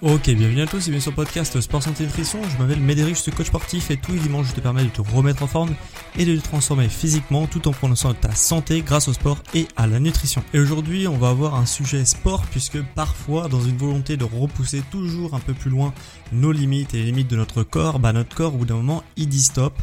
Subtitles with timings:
[0.00, 2.38] Ok, bienvenue à tous et bienvenue sur le podcast Sport Santé Nutrition.
[2.48, 4.90] Je m'appelle Médéric, je suis coach sportif et tous les dimanches je te permets de
[4.90, 5.74] te remettre en forme
[6.16, 9.42] et de te transformer physiquement tout en prenant soin de ta santé grâce au sport
[9.54, 10.44] et à la nutrition.
[10.54, 14.84] Et aujourd'hui on va avoir un sujet sport puisque parfois dans une volonté de repousser
[14.92, 15.92] toujours un peu plus loin
[16.30, 19.02] nos limites et les limites de notre corps, bah notre corps au bout d'un moment
[19.16, 19.74] il dit stop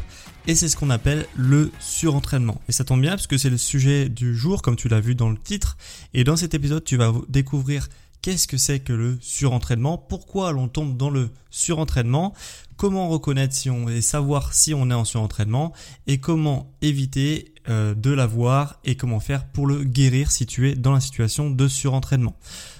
[0.46, 2.60] et c'est ce qu'on appelle le surentraînement.
[2.68, 5.14] Et ça tombe bien parce que c'est le sujet du jour comme tu l'as vu
[5.14, 5.76] dans le titre
[6.14, 7.88] et dans cet épisode tu vas découvrir
[8.26, 9.98] Qu'est-ce que c'est que le surentraînement?
[9.98, 12.34] Pourquoi l'on tombe dans le surentraînement?
[12.76, 15.72] Comment reconnaître si on et savoir si on est en surentraînement?
[16.08, 18.80] Et comment éviter euh, de l'avoir?
[18.84, 22.34] Et comment faire pour le guérir si tu es dans la situation de surentraînement?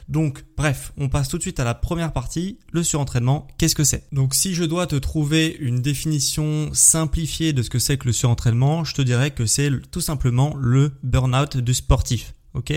[0.08, 3.84] Donc bref, on passe tout de suite à la première partie, le surentraînement, qu'est-ce que
[3.84, 4.08] c'est?
[4.10, 8.12] Donc si je dois te trouver une définition simplifiée de ce que c'est que le
[8.12, 12.34] surentraînement, je te dirais que c'est tout simplement le burn-out du sportif.
[12.54, 12.72] OK?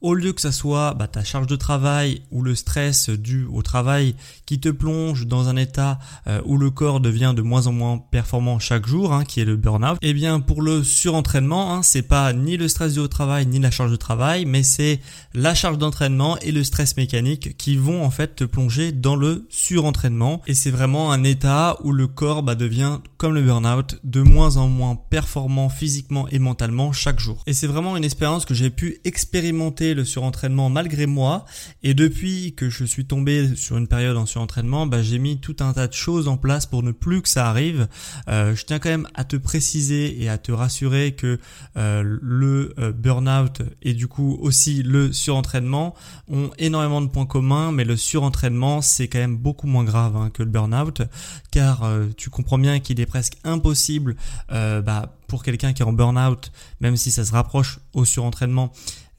[0.00, 3.62] Au lieu que ça soit bah, ta charge de travail ou le stress dû au
[3.62, 4.14] travail
[4.46, 7.98] qui te plonge dans un état euh, où le corps devient de moins en moins
[7.98, 12.02] performant chaque jour, hein, qui est le burn-out, eh bien pour le surentraînement, hein, c'est
[12.02, 15.00] pas ni le stress dû au travail ni la charge de travail, mais c'est
[15.34, 19.46] la charge d'entraînement et le stress mécanique qui vont en fait te plonger dans le
[19.48, 20.42] surentraînement.
[20.46, 24.56] Et c'est vraiment un état où le corps bah, devient comme le burn-out, de moins
[24.56, 27.42] en moins performant physiquement et mentalement chaque jour.
[27.46, 31.44] Et c'est vraiment une expérience que j'ai pu expérimenter le surentraînement malgré moi.
[31.82, 35.56] Et depuis que je suis tombé sur une période en surentraînement, bah, j'ai mis tout
[35.60, 37.88] un tas de choses en place pour ne plus que ça arrive.
[38.28, 41.38] Euh, je tiens quand même à te préciser et à te rassurer que
[41.76, 45.94] euh, le euh, burn-out et du coup aussi le surentraînement
[46.28, 50.30] ont énormément de points communs, mais le surentraînement c'est quand même beaucoup moins grave hein,
[50.30, 51.02] que le burn-out,
[51.50, 54.16] car tu comprends bien qu'il est presque impossible
[54.48, 58.72] bah, pour quelqu'un qui est en burn-out, même si ça se rapproche au surentraînement,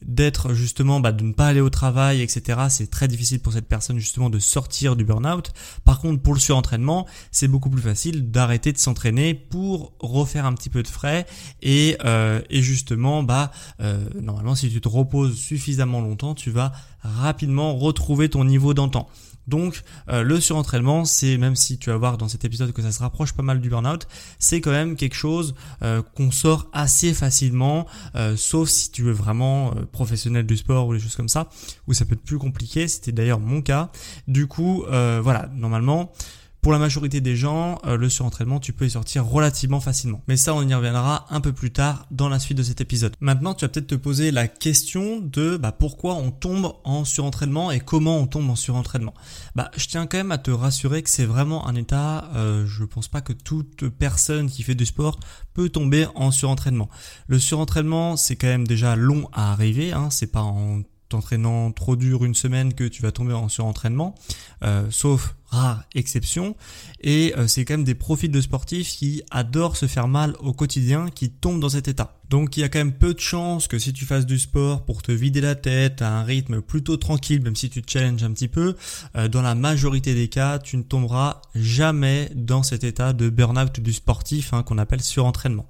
[0.06, 3.68] d'être justement bah, de ne pas aller au travail etc c'est très difficile pour cette
[3.68, 5.52] personne justement de sortir du burn-out.
[5.86, 10.54] Par contre pour le surentraînement c'est beaucoup plus facile d'arrêter de s'entraîner pour refaire un
[10.54, 11.26] petit peu de frais
[11.62, 13.52] et, euh, et justement bah
[13.82, 19.08] euh, normalement si tu te reposes suffisamment longtemps tu vas rapidement retrouver ton niveau d'antan
[19.48, 22.92] donc euh, le surentraînement, c'est même si tu vas voir dans cet épisode que ça
[22.92, 24.08] se rapproche pas mal du burn-out,
[24.40, 29.12] c'est quand même quelque chose euh, qu'on sort assez facilement, euh, sauf si tu veux
[29.12, 31.50] vraiment professionnel du sport ou des choses comme ça,
[31.88, 32.88] où ça peut être plus compliqué.
[32.88, 33.92] C'était d'ailleurs mon cas.
[34.28, 36.12] Du coup, voilà, normalement.
[36.62, 40.22] Pour la majorité des gens, euh, le surentraînement, tu peux y sortir relativement facilement.
[40.28, 43.16] Mais ça, on y reviendra un peu plus tard dans la suite de cet épisode.
[43.20, 47.72] Maintenant, tu vas peut-être te poser la question de bah, pourquoi on tombe en surentraînement
[47.72, 49.16] et comment on tombe en surentraînement.
[49.56, 52.30] Bah, je tiens quand même à te rassurer que c'est vraiment un état.
[52.36, 55.20] Euh, je pense pas que toute personne qui fait du sport
[55.56, 56.90] peut tomber en surentraînement.
[57.26, 59.94] Le surentraînement, c'est quand même déjà long à arriver.
[59.94, 64.16] Hein, c'est pas en t'entraînant trop dur une semaine que tu vas tomber en surentraînement,
[64.64, 66.56] euh, sauf rare exception.
[67.02, 70.54] Et euh, c'est quand même des profils de sportifs qui adorent se faire mal au
[70.54, 72.18] quotidien, qui tombent dans cet état.
[72.30, 74.86] Donc il y a quand même peu de chances que si tu fasses du sport
[74.86, 78.24] pour te vider la tête à un rythme plutôt tranquille, même si tu te challenges
[78.24, 78.76] un petit peu,
[79.18, 83.82] euh, dans la majorité des cas, tu ne tomberas jamais dans cet état de burn-out
[83.82, 85.68] du sportif hein, qu'on appelle surentraînement.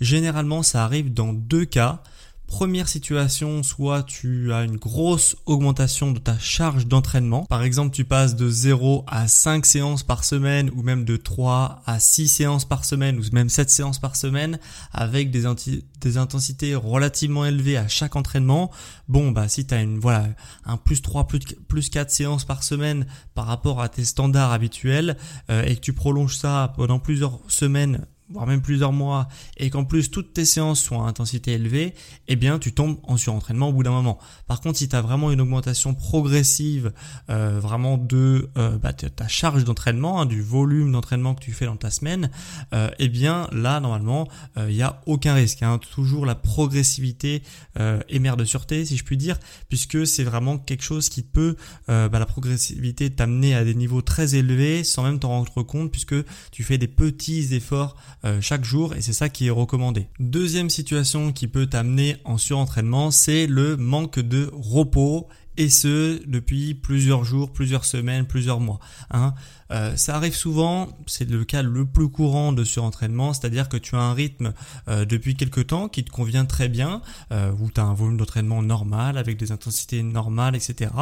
[0.00, 2.02] Généralement, ça arrive dans deux cas.
[2.50, 7.46] Première situation, soit tu as une grosse augmentation de ta charge d'entraînement.
[7.46, 11.80] Par exemple, tu passes de 0 à 5 séances par semaine ou même de 3
[11.86, 14.58] à 6 séances par semaine ou même 7 séances par semaine
[14.92, 15.46] avec des,
[16.16, 18.72] intensités relativement élevées à chaque entraînement.
[19.08, 20.26] Bon, bah si tu as une voilà,
[20.66, 25.16] un plus 3 plus, plus 4 séances par semaine par rapport à tes standards habituels
[25.50, 29.84] euh, et que tu prolonges ça pendant plusieurs semaines voire même plusieurs mois, et qu'en
[29.84, 31.94] plus toutes tes séances sont à intensité élevée,
[32.28, 34.18] eh bien tu tombes en surentraînement au bout d'un moment.
[34.46, 36.92] Par contre, si tu as vraiment une augmentation progressive,
[37.28, 41.66] euh, vraiment de euh, bah, ta charge d'entraînement, hein, du volume d'entraînement que tu fais
[41.66, 42.30] dans ta semaine,
[42.72, 45.62] euh, eh bien là normalement il euh, n'y a aucun risque.
[45.62, 45.78] Hein.
[45.78, 47.42] toujours la progressivité
[47.78, 49.38] euh, mère de sûreté, si je puis dire,
[49.68, 51.56] puisque c'est vraiment quelque chose qui peut,
[51.88, 56.14] bah, la progressivité t'amener à des niveaux très élevés sans même t'en rendre compte, puisque
[56.50, 60.08] tu fais des petits efforts euh, chaque jour et c'est ça qui est recommandé.
[60.18, 65.28] Deuxième situation qui peut t'amener en surentraînement, c'est le manque de repos
[65.60, 68.80] et ce depuis plusieurs jours, plusieurs semaines, plusieurs mois.
[69.10, 69.34] Hein.
[69.72, 73.94] Euh, ça arrive souvent, c'est le cas le plus courant de surentraînement, c'est-à-dire que tu
[73.94, 74.54] as un rythme
[74.88, 77.02] euh, depuis quelque temps qui te convient très bien,
[77.32, 80.92] euh, où tu as un volume d'entraînement normal, avec des intensités normales, etc.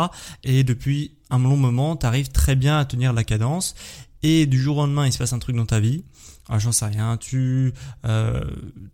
[0.43, 3.76] Et depuis un long moment, tu arrives très bien à tenir la cadence,
[4.25, 6.03] et du jour au lendemain, il se passe un truc dans ta vie
[6.50, 7.75] ah, j'en sais rien, tu
[8.06, 8.43] euh,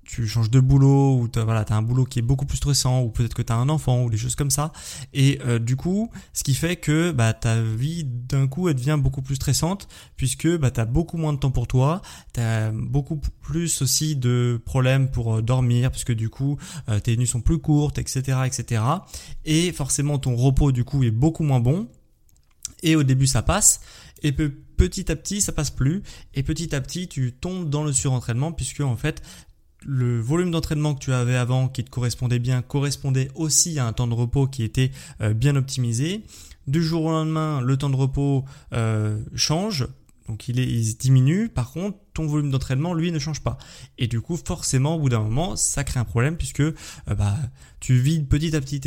[0.05, 3.03] tu changes de boulot ou t'as voilà, as un boulot qui est beaucoup plus stressant
[3.03, 4.73] ou peut-être que tu as un enfant ou des choses comme ça
[5.13, 8.99] et euh, du coup, ce qui fait que bah ta vie d'un coup elle devient
[9.01, 9.87] beaucoup plus stressante
[10.17, 12.03] puisque bah tu as beaucoup moins de temps pour toi,
[12.33, 16.59] tu as beaucoup plus aussi de problèmes pour euh, dormir puisque du coup
[17.05, 18.83] tes nuits sont plus courtes, etc., etc.
[19.45, 21.87] Et forcément ton repos du coup est beaucoup moins bon
[22.83, 23.81] et au début ça passe
[24.23, 24.33] et
[24.77, 26.03] petit à petit ça passe plus
[26.35, 29.23] et petit à petit tu tombes dans le surentraînement puisque en fait
[29.87, 33.93] le volume d'entraînement que tu avais avant qui te correspondait bien correspondait aussi à un
[33.93, 34.91] temps de repos qui était
[35.21, 36.25] euh, bien optimisé.
[36.67, 39.87] Du jour au lendemain, le temps de repos euh, change,
[40.29, 41.51] donc il, est, il diminue.
[41.51, 43.59] Par contre, ton volume d'entraînement, lui, ne change pas.
[43.99, 46.73] Et du coup, forcément, au bout d'un moment, ça crée un problème puisque euh,
[47.09, 47.37] bah,
[47.81, 48.81] tu vides petit à petit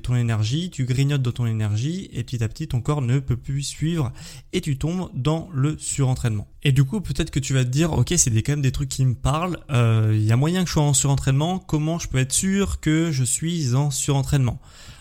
[0.00, 3.36] ton énergie, tu grignotes dans ton énergie et petit à petit, ton corps ne peut
[3.36, 4.12] plus suivre
[4.52, 6.46] et tu tombes dans le surentraînement.
[6.62, 8.90] Et du coup, peut-être que tu vas te dire, ok, c'est quand même des trucs
[8.90, 9.58] qui me parlent.
[9.70, 11.58] Euh, il y a moyen que je sois en surentraînement.
[11.58, 14.60] Comment je peux être sûr que je suis en surentraînement?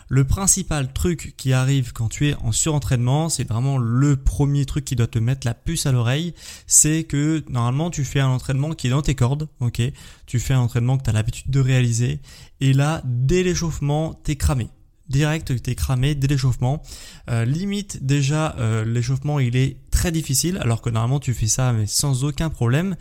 [0.09, 4.85] Le principal truc qui arrive quand tu es en surentraînement, c'est vraiment le premier truc
[4.85, 6.33] qui doit te mettre la puce à l'oreille,
[6.65, 9.81] c'est que normalement tu fais un entraînement qui est dans tes cordes, ok?
[10.25, 12.19] Tu fais un entraînement que tu as l'habitude de réaliser,
[12.61, 14.69] et là, dès l'échauffement, t'es cramé
[15.09, 16.81] direct, t'es cramé dès l'échauffement.
[17.29, 21.73] Euh, limite déjà euh, l'échauffement il est très difficile alors que normalement tu fais ça
[21.73, 22.95] mais sans aucun problème.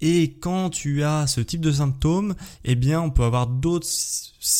[0.00, 2.34] Et quand tu as ce type de symptômes,
[2.64, 3.88] eh bien on peut avoir d'autres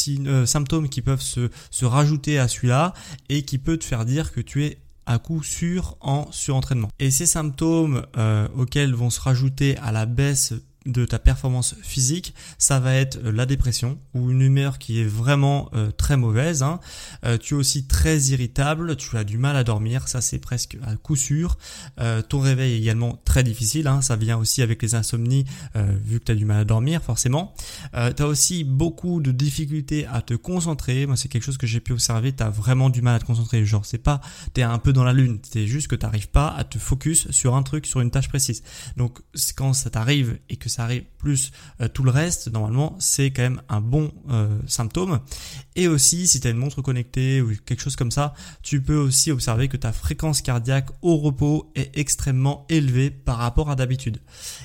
[0.09, 2.95] euh, symptômes qui peuvent se, se rajouter à celui-là
[3.29, 6.89] et qui peut te faire dire que tu es à coup sûr en surentraînement.
[6.99, 8.03] Et ces symptômes
[8.57, 10.53] auxquels vont se rajouter à la baisse
[10.87, 15.05] de ta performance physique, ça va être euh, la dépression ou une humeur qui est
[15.05, 16.63] vraiment euh, très mauvaise.
[16.63, 16.81] Hein.
[17.25, 20.79] Euh, tu es aussi très irritable, tu as du mal à dormir, ça c'est presque
[20.87, 21.59] à coup sûr.
[22.29, 24.01] ton réveil est également très difficile, hein.
[24.01, 25.45] ça vient aussi avec les insomnies
[25.75, 27.55] vu que tu as du mal à dormir forcément.
[27.93, 31.81] tu as aussi beaucoup de difficultés à te concentrer, moi c'est quelque chose que j'ai
[31.81, 34.21] pu observer, tu as vraiment du mal à te concentrer, genre c'est pas
[34.55, 36.79] tu es un peu dans la lune, c'est juste que tu n'arrives pas à te
[36.79, 38.63] focus sur un truc, sur une tâche précise.
[38.97, 39.21] Donc
[39.57, 41.51] quand ça t'arrive et que arrive plus
[41.81, 45.21] euh, tout le reste, normalement, c'est quand même un bon euh, symptôme.
[45.75, 48.97] Et aussi, si tu as une montre connectée ou quelque chose comme ça, tu peux
[48.97, 54.21] aussi observer que ta fréquence cardiaque au repos est extrêmement élevée par rapport à d'habitude.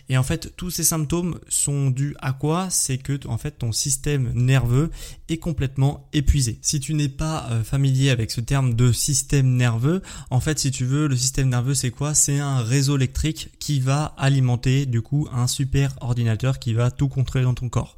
[0.09, 2.69] Et en fait, tous ces symptômes sont dus à quoi?
[2.69, 4.91] C'est que en fait ton système nerveux
[5.29, 6.59] est complètement épuisé.
[6.61, 10.71] Si tu n'es pas euh, familier avec ce terme de système nerveux, en fait, si
[10.71, 12.13] tu veux, le système nerveux c'est quoi?
[12.13, 17.07] C'est un réseau électrique qui va alimenter du coup un super ordinateur qui va tout
[17.07, 17.95] contrôler dans ton corps.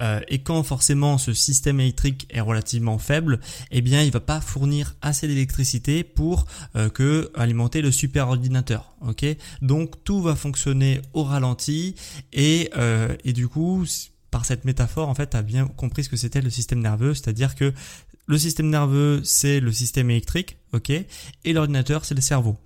[0.00, 4.40] Euh, et quand forcément ce système électrique est relativement faible, eh bien il va pas
[4.40, 6.46] fournir assez d'électricité pour
[6.76, 8.94] euh, que alimenter le super ordinateur.
[9.06, 9.24] Ok,
[9.62, 11.94] donc tout va fonctionner au ralenti
[12.32, 13.84] et euh, et du coup
[14.30, 17.54] par cette métaphore en fait as bien compris ce que c'était le système nerveux, c'est-à-dire
[17.54, 17.72] que
[18.26, 22.58] le système nerveux c'est le système électrique, ok, et l'ordinateur c'est le cerveau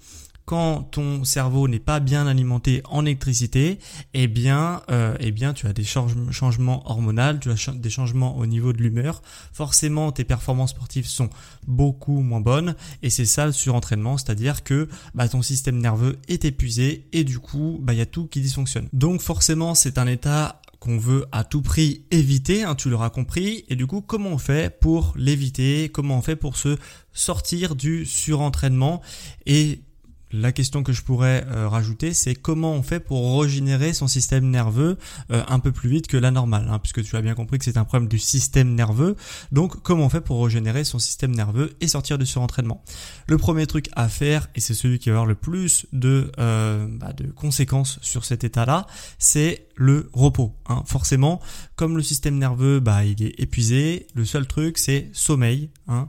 [0.51, 3.79] quand ton cerveau n'est pas bien alimenté en électricité,
[4.15, 8.47] eh bien, euh, eh bien, tu as des changements hormonaux, tu as des changements au
[8.47, 9.23] niveau de l'humeur.
[9.53, 11.31] Forcément, tes performances sportives sont
[11.69, 16.45] beaucoup moins bonnes, et c'est ça le surentraînement, c'est-à-dire que bah, ton système nerveux est
[16.45, 18.89] épuisé et du coup, bah, il y a tout qui dysfonctionne.
[18.93, 23.67] Donc, forcément, c'est un état qu'on veut à tout prix éviter, hein, tu l'auras compris.
[23.69, 25.91] Et du coup, comment on fait pour l'éviter?
[25.91, 26.77] Comment on fait pour se
[27.13, 29.01] sortir du surentraînement?
[29.47, 29.83] Et
[30.33, 34.49] la question que je pourrais euh, rajouter, c'est comment on fait pour régénérer son système
[34.49, 34.97] nerveux
[35.33, 37.65] euh, un peu plus vite que la normale, hein, puisque tu as bien compris que
[37.65, 39.17] c'est un problème du système nerveux.
[39.51, 42.85] Donc, comment on fait pour régénérer son système nerveux et sortir du surentraînement
[43.27, 46.87] Le premier truc à faire, et c'est celui qui va avoir le plus de, euh,
[46.89, 48.87] bah, conséquences sur cet état-là,
[49.19, 50.55] c'est le repos.
[50.67, 50.83] Hein.
[50.87, 51.41] Forcément,
[51.75, 56.09] comme le système nerveux, bah, il est épuisé, le seul truc, c'est sommeil, hein,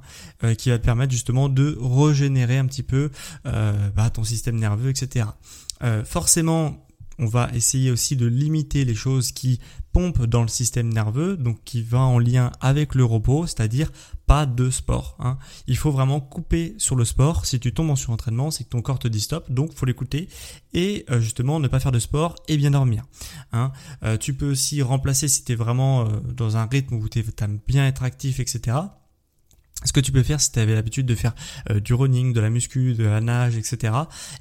[0.57, 3.09] qui va permettre justement de régénérer un petit peu
[3.43, 5.25] bah, ton système nerveux, etc.
[5.83, 6.87] Euh, forcément,
[7.19, 9.59] on va essayer aussi de limiter les choses qui
[9.93, 13.91] pompent dans le système nerveux, donc qui va en lien avec le repos, c'est-à-dire
[14.25, 15.17] pas de sport.
[15.19, 15.37] Hein.
[15.67, 17.45] Il faut vraiment couper sur le sport.
[17.45, 20.29] Si tu tombes en surentraînement, c'est que ton corps te dit stop, donc faut l'écouter
[20.73, 23.03] et euh, justement ne pas faire de sport et bien dormir.
[23.51, 23.71] Hein.
[24.03, 27.59] Euh, tu peux aussi remplacer si tu es vraiment dans un rythme où tu aimes
[27.67, 28.77] bien être actif, etc
[29.83, 31.33] ce que tu peux faire si tu avais l'habitude de faire
[31.69, 33.93] euh, du running, de la muscu, de la nage, etc.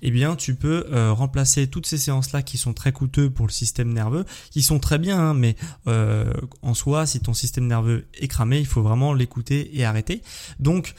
[0.03, 3.53] Eh bien, tu peux euh, remplacer toutes ces séances-là qui sont très coûteux pour le
[3.53, 5.57] système nerveux, qui sont très bien, hein, mais
[5.87, 6.33] euh,
[6.63, 10.23] en soi, si ton système nerveux est cramé, il faut vraiment l'écouter et arrêter.
[10.59, 10.95] Donc,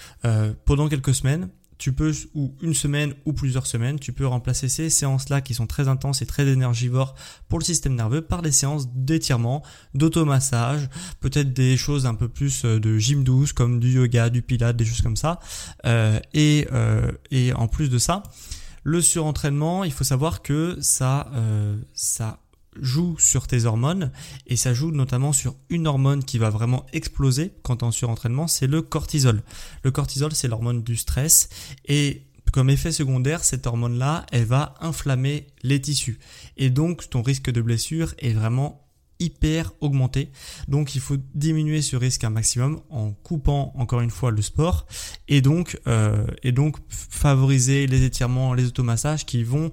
[0.65, 1.49] pendant quelques semaines,
[1.81, 5.65] tu peux, ou une semaine ou plusieurs semaines, tu peux remplacer ces séances-là qui sont
[5.65, 7.15] très intenses et très énergivores
[7.49, 9.63] pour le système nerveux par des séances d'étirement,
[9.95, 10.89] d'automassage,
[11.21, 14.77] peut-être des choses un peu plus euh, de gym douce comme du yoga, du pilates,
[14.77, 15.39] des choses comme ça.
[15.87, 18.21] Euh, et, euh, et en plus de ça,
[18.83, 21.31] le surentraînement, il faut savoir que ça,
[21.95, 22.37] ça
[22.79, 24.11] joue sur tes hormones
[24.47, 27.91] et ça joue notamment sur une hormone qui va vraiment exploser quand tu es en
[27.91, 29.43] surentraînement, c'est le cortisol.
[29.83, 31.49] Le cortisol, c'est l'hormone du stress
[31.85, 36.19] et comme effet secondaire, cette hormone-là, elle va inflammer les tissus.
[36.57, 38.81] Et donc, ton risque de blessure est vraiment
[39.19, 40.31] hyper augmenté.
[40.67, 44.85] Donc, il faut diminuer ce risque un maximum en coupant encore une fois le sport
[45.27, 49.71] et donc, euh, et donc favoriser les étirements, les automassages qui vont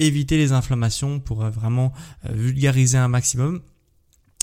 [0.00, 1.92] éviter les inflammations pour euh, vraiment
[2.26, 3.60] euh, vulgariser un maximum.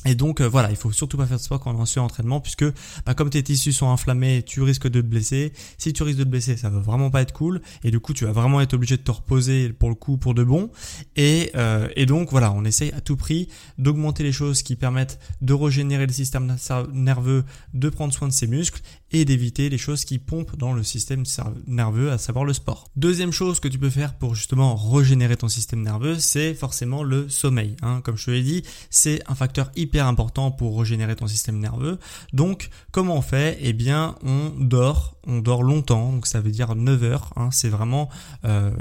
[0.06, 1.86] Et donc euh, voilà, il faut surtout pas faire de sport quand on est en
[1.86, 2.66] surentraînement puisque
[3.06, 5.54] bah, comme tes tissus sont inflammés, tu risques de te blesser.
[5.77, 8.13] Si tu risques de te blesser, ça va vraiment pas être cool et du coup
[8.13, 10.70] tu vas vraiment être obligé de te reposer pour le coup pour de bon.
[11.16, 11.51] Et,
[11.96, 16.06] et donc voilà, on essaye à tout prix d'augmenter les choses qui permettent de régénérer
[16.06, 16.56] le système
[16.94, 20.84] nerveux, de prendre soin de ses muscles et d'éviter les choses qui pompent dans le
[20.84, 21.24] système
[21.66, 22.89] nerveux, à savoir le sport.
[22.96, 27.30] Deuxième chose que tu peux faire pour justement régénérer ton système nerveux, c'est forcément le
[27.30, 27.75] sommeil.
[27.82, 28.01] Hein.
[28.04, 32.00] Comme je te l'ai dit, c'est un facteur hyper important pour régénérer ton système nerveux.
[32.34, 33.58] Donc, comment on fait?
[33.62, 37.34] Eh bien, on dort, on dort longtemps, donc ça veut dire 9 heures.
[37.36, 37.50] Hein.
[37.51, 38.10] C'est vraiment
[38.46, 38.72] euh,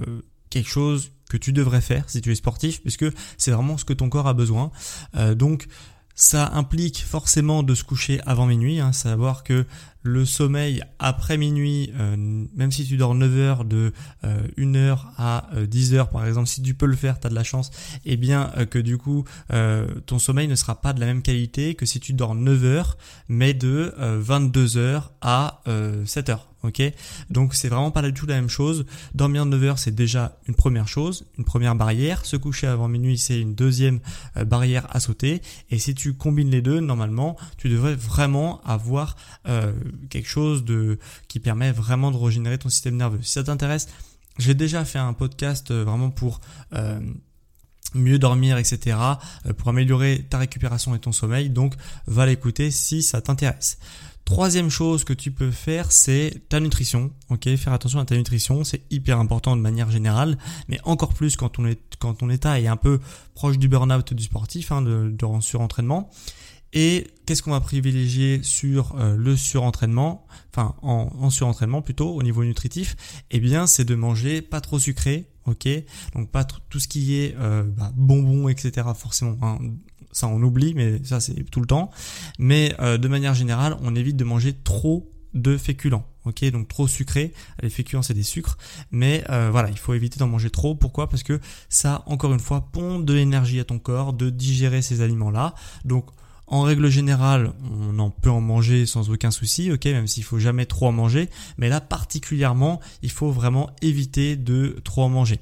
[0.50, 3.06] quelque chose que tu devrais faire si tu es sportif, puisque
[3.38, 4.70] c'est vraiment ce que ton corps a besoin.
[5.16, 5.66] Euh, donc,
[6.14, 9.66] ça implique forcément de se coucher avant minuit, hein, savoir que
[10.06, 12.16] le sommeil après minuit, euh,
[12.54, 16.26] même si tu dors 9 heures de 1 euh, heure à 10 euh, heures par
[16.26, 17.70] exemple, si tu peux le faire, tu as de la chance,
[18.04, 19.25] et eh bien que du coup
[20.06, 22.96] ton sommeil ne sera pas de la même qualité que si tu dors 9 heures
[23.28, 25.62] mais de 22 heures à
[26.04, 26.48] 7 heures.
[27.30, 28.87] Donc c'est vraiment pas du tout la même chose.
[29.14, 32.25] Dormir 9 heures, c'est déjà une première chose, une première barrière.
[32.25, 34.00] Se coucher avant minuit, c'est une deuxième
[34.46, 35.42] barrière à sauter.
[35.70, 39.16] Et si tu combines les deux, normalement, tu devrais vraiment avoir
[40.11, 40.64] quelque chose
[41.28, 43.20] qui permet vraiment de régénérer ton système nerveux.
[43.23, 43.88] Si ça t'intéresse,
[44.38, 46.40] j'ai déjà fait un podcast euh, vraiment pour
[46.75, 47.00] euh,
[47.94, 48.96] mieux dormir, etc.,
[49.46, 51.50] euh, pour améliorer ta récupération et ton sommeil.
[51.50, 51.75] Donc,
[52.06, 53.78] va l'écouter si ça t'intéresse.
[54.26, 57.12] Troisième chose que tu peux faire, c'est ta nutrition.
[57.30, 61.37] Ok, faire attention à ta nutrition, c'est hyper important de manière générale, mais encore plus
[61.37, 62.99] quand ton état est un peu
[63.35, 66.11] proche du burn-out du sportif, hein, de, de surentraînement.
[66.73, 72.45] Et qu'est-ce qu'on va privilégier sur euh, le surentraînement, enfin en, surentraînement plutôt au niveau
[72.45, 72.97] nutritif?
[73.30, 75.68] Eh bien, c'est de manger pas trop sucré, ok?
[76.14, 78.88] Donc pas tout ce qui est euh, bah, bonbons, etc.
[78.97, 79.59] Forcément, hein,
[80.16, 81.90] ça on oublie, mais ça c'est tout le temps.
[82.38, 86.06] Mais euh, de manière générale, on évite de manger trop de féculents.
[86.25, 87.32] Ok, donc trop sucré.
[87.62, 88.58] Les féculents c'est des sucres,
[88.90, 90.75] mais voilà, il faut éviter d'en manger trop.
[90.75, 91.08] Pourquoi?
[91.08, 95.02] Parce que ça, encore une fois, pompe de l'énergie à ton corps de digérer ces
[95.02, 95.54] aliments-là.
[95.85, 96.11] Donc
[96.46, 100.38] en règle générale, on en peut en manger sans aucun souci, ok, même s'il faut
[100.38, 101.28] jamais trop en manger.
[101.58, 105.40] Mais là, particulièrement, il faut vraiment éviter de trop en manger.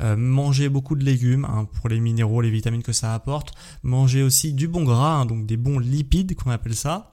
[0.00, 3.52] Euh, manger beaucoup de légumes hein, pour les minéraux, les vitamines que ça apporte.
[3.82, 7.12] Manger aussi du bon gras, hein, donc des bons lipides qu'on appelle ça.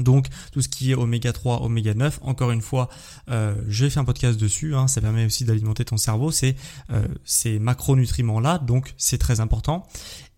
[0.00, 2.88] Donc tout ce qui est oméga 3, oméga 9, encore une fois,
[3.30, 6.56] euh, j'ai fait un podcast dessus, hein, ça permet aussi d'alimenter ton cerveau, c'est
[6.90, 9.86] euh, ces macronutriments là, donc c'est très important.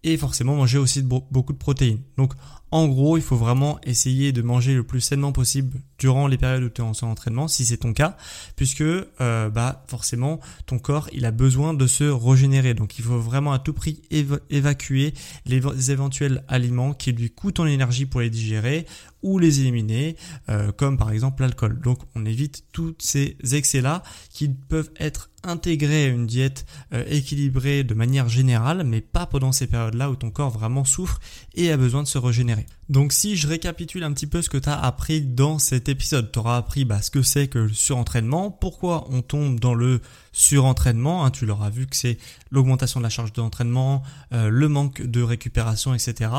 [0.05, 2.03] Et forcément manger aussi beaucoup de protéines.
[2.17, 2.35] Donc
[2.75, 6.64] en gros, il faut vraiment essayer de manger le plus sainement possible durant les périodes
[6.64, 8.16] où tu es en entraînement, si c'est ton cas,
[8.57, 12.75] puisque euh, bah forcément ton corps il a besoin de se régénérer.
[12.75, 14.02] Donc il faut vraiment à tout prix
[14.50, 15.14] évacuer
[15.47, 18.87] les éventuels aliments qui lui coûtent en énergie pour les digérer
[19.23, 20.16] ou les éliminer,
[20.49, 21.81] euh, comme par exemple l'alcool.
[21.81, 27.85] Donc on évite tous ces excès-là qui peuvent être intégrés à une diète euh, équilibrée
[27.85, 31.21] de manière générale, mais pas pendant ces périodes-là où ton corps vraiment souffre
[31.54, 32.63] et a besoin de se régénérer.
[32.88, 36.30] Donc si je récapitule un petit peu ce que tu as appris dans cet épisode,
[36.30, 40.00] tu auras appris bah, ce que c'est que le surentraînement, pourquoi on tombe dans le
[40.33, 42.18] surentraînement, hein, tu l'auras vu que c'est
[42.50, 44.02] l'augmentation de la charge d'entraînement,
[44.33, 46.30] euh, le manque de récupération, etc.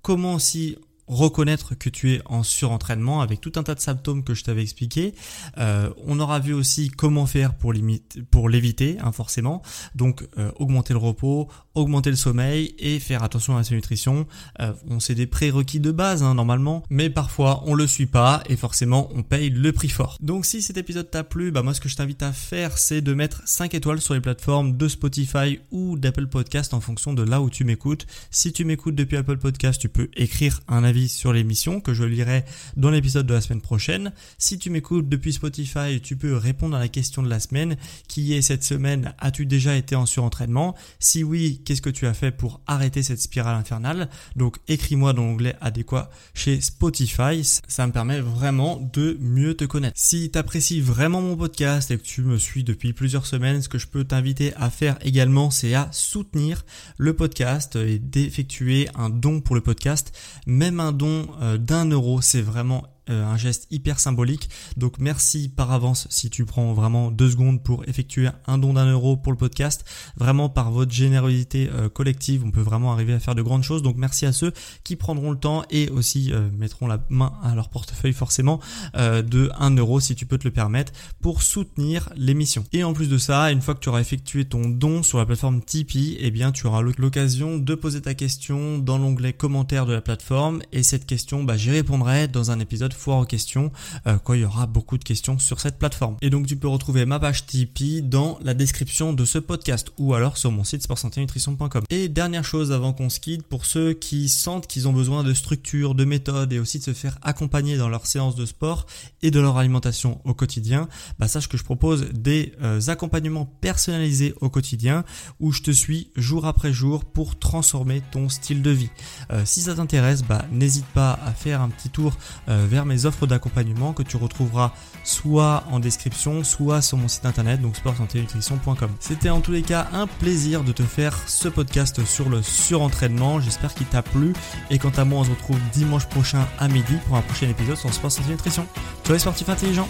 [0.00, 0.76] Comment aussi
[1.12, 4.62] reconnaître que tu es en surentraînement avec tout un tas de symptômes que je t'avais
[4.62, 5.14] expliqué.
[5.58, 9.62] Euh, on aura vu aussi comment faire pour l'éviter, hein, forcément.
[9.94, 14.26] Donc euh, augmenter le repos, augmenter le sommeil et faire attention à sa nutrition.
[14.60, 18.42] Euh, on sait des prérequis de base hein, normalement, mais parfois on le suit pas
[18.48, 20.16] et forcément on paye le prix fort.
[20.20, 23.00] Donc si cet épisode t'a plu, bah moi ce que je t'invite à faire c'est
[23.00, 27.22] de mettre 5 étoiles sur les plateformes de Spotify ou d'Apple Podcast en fonction de
[27.22, 28.06] là où tu m'écoutes.
[28.30, 32.04] Si tu m'écoutes depuis Apple Podcast, tu peux écrire un avis sur l'émission que je
[32.04, 32.44] lirai
[32.76, 34.12] dans l'épisode de la semaine prochaine.
[34.38, 37.76] Si tu m'écoutes depuis Spotify, tu peux répondre à la question de la semaine
[38.08, 40.74] qui est cette semaine as-tu déjà été en surentraînement?
[40.98, 44.08] Si oui, qu'est-ce que tu as fait pour arrêter cette spirale infernale?
[44.36, 49.94] Donc écris-moi dans l'onglet adéquat chez Spotify, ça me permet vraiment de mieux te connaître.
[49.96, 53.68] Si tu apprécies vraiment mon podcast et que tu me suis depuis plusieurs semaines, ce
[53.68, 56.64] que je peux t'inviter à faire également, c'est à soutenir
[56.96, 60.12] le podcast et d'effectuer un don pour le podcast,
[60.46, 64.48] même un don euh, d'un euro, c'est vraiment un geste hyper symbolique.
[64.76, 68.90] Donc merci par avance si tu prends vraiment deux secondes pour effectuer un don d'un
[68.90, 69.84] euro pour le podcast.
[70.16, 73.82] Vraiment par votre générosité euh, collective, on peut vraiment arriver à faire de grandes choses.
[73.82, 74.52] Donc merci à ceux
[74.84, 78.60] qui prendront le temps et aussi euh, mettront la main à leur portefeuille forcément
[78.94, 82.64] de 1 euro si tu peux te le permettre pour soutenir l'émission.
[82.72, 85.26] Et en plus de ça, une fois que tu auras effectué ton don sur la
[85.26, 89.92] plateforme Tipeee, eh bien tu auras l'occasion de poser ta question dans l'onglet commentaires de
[89.92, 93.72] la plateforme et cette question, bah, j'y répondrai dans un épisode foire aux questions
[94.06, 96.16] euh, quand il y aura beaucoup de questions sur cette plateforme.
[96.22, 100.14] Et donc tu peux retrouver ma page Tipeee dans la description de ce podcast ou
[100.14, 101.84] alors sur mon site sportsanténutrition.com.
[101.90, 105.34] Et dernière chose avant qu'on se quitte, pour ceux qui sentent qu'ils ont besoin de
[105.34, 108.86] structure, de méthode et aussi de se faire accompagner dans leur séance de sport
[109.22, 114.34] et de leur alimentation au quotidien, bah sache que je propose des euh, accompagnements personnalisés
[114.40, 115.04] au quotidien
[115.40, 118.90] où je te suis jour après jour pour transformer ton style de vie.
[119.30, 123.26] Euh, si ça t'intéresse, bah n'hésite pas à faire un petit tour vers mes offres
[123.26, 124.72] d'accompagnement que tu retrouveras
[125.04, 128.90] soit en description, soit sur mon site internet, donc sportsanténutrition.com.
[129.00, 133.40] C'était en tous les cas un plaisir de te faire ce podcast sur le surentraînement.
[133.40, 134.32] J'espère qu'il t'a plu.
[134.70, 137.76] Et quant à moi, on se retrouve dimanche prochain à midi pour un prochain épisode
[137.76, 138.66] sur Sport Santé Nutrition.
[139.04, 139.88] Tu les sportifs intelligents